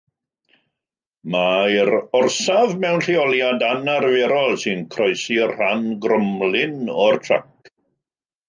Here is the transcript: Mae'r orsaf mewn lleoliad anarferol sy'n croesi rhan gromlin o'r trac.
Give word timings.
Mae'r 1.33 1.91
orsaf 2.21 2.73
mewn 2.85 3.05
lleoliad 3.09 3.67
anarferol 3.69 4.57
sy'n 4.65 4.83
croesi 4.97 5.39
rhan 5.53 5.87
gromlin 6.07 6.77
o'r 7.07 7.21
trac. 7.29 7.75